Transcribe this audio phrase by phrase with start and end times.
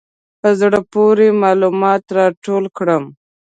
[0.41, 3.03] په زړه پورې معلومات راټول کړم.